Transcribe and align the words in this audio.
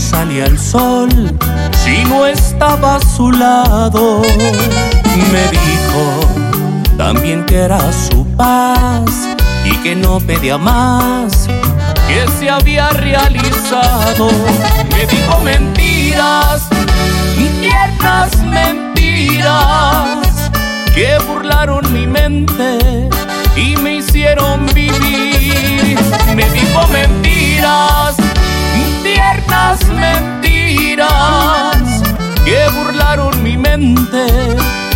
salía 0.00 0.46
el 0.46 0.58
sol 0.58 1.08
si 1.84 2.04
no 2.04 2.26
estaba 2.26 2.96
a 2.96 3.00
su 3.00 3.30
lado. 3.30 4.22
Me 5.32 5.42
dijo 5.50 6.04
también 6.96 7.44
que 7.46 7.56
era 7.56 7.80
su 7.92 8.26
paz 8.36 9.28
y 9.64 9.76
que 9.82 9.94
no 9.94 10.18
pedía 10.20 10.58
más, 10.58 11.48
que 12.08 12.26
se 12.38 12.50
había 12.50 12.90
realizado. 12.90 14.30
Me 14.90 15.06
dijo 15.06 15.40
mentiras, 15.44 16.68
tiernas 17.60 18.36
mentiras, 18.44 20.08
que 20.94 21.18
burlaron 21.28 21.92
mi 21.92 22.06
mente 22.06 23.08
y 23.56 23.76
me 23.76 23.96
hicieron 23.96 24.66
vivir. 24.74 25.29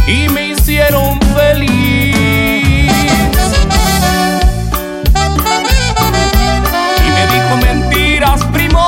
Y 0.07 0.29
me 0.29 0.49
hicieron 0.49 1.21
feliz. 1.35 2.15
Y 7.01 7.11
me 7.11 7.27
dijo 7.33 7.57
mentiras, 7.57 8.45
primo. 8.53 8.87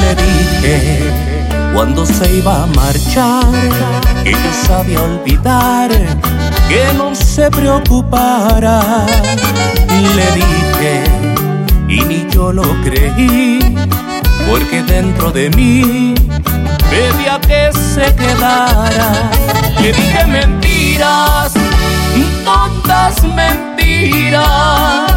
Le 0.00 0.14
dije 0.14 1.15
cuando 1.76 2.06
se 2.06 2.38
iba 2.38 2.62
a 2.62 2.66
marchar 2.68 3.44
yo 4.32 4.52
sabía 4.66 5.02
olvidar, 5.02 5.90
que 6.68 6.92
no 6.96 7.14
se 7.14 7.50
preocupara. 7.50 9.04
Le 10.16 10.26
dije 10.32 11.04
y 11.86 12.00
ni 12.00 12.26
yo 12.30 12.52
lo 12.52 12.64
creí, 12.82 13.76
porque 14.48 14.82
dentro 14.82 15.30
de 15.30 15.50
mí 15.50 16.14
pedía 16.90 17.38
que 17.40 17.70
se 17.72 18.14
quedara. 18.14 19.30
Le 19.80 19.92
dije 19.92 20.26
mentiras, 20.26 21.52
tontas 22.44 23.22
mentiras, 23.22 25.15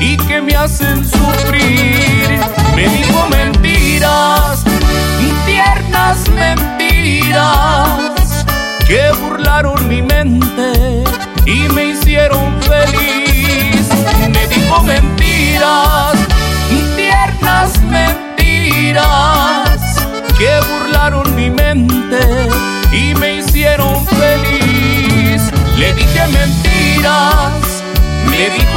y 0.00 0.16
que 0.28 0.40
me 0.40 0.54
hacen 0.54 1.04
sufrir. 1.04 2.40
Me 2.76 2.88
dijo 2.88 3.26
mentiras, 3.28 4.64
tiernas 5.46 6.28
mentiras, 6.30 7.46
que 8.86 9.10
burlaron 9.20 9.88
mi 9.88 10.00
mente 10.02 11.02
y 11.44 11.68
me 11.74 11.86
hicieron 11.86 12.54
feliz. 12.62 13.88
Me 14.32 14.46
dijo 14.46 14.82
mentiras, 14.84 16.14
tiernas 16.96 17.80
mentiras, 17.82 19.80
que 20.38 20.60
burlaron 20.70 21.34
mi 21.34 21.50
mente 21.50 22.20
y 22.92 23.14
me 23.14 23.38
hicieron 23.38 24.06
feliz. 24.06 25.42
Le 25.76 25.94
dije 25.94 26.26
mentiras, 26.28 27.82
me 28.30 28.50
dijo 28.50 28.67